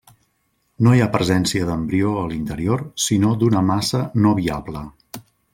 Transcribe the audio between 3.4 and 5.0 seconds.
d'una massa no viable.